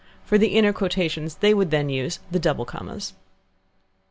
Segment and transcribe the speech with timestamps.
[0.25, 3.13] For the inner quotation they would then use the double commas.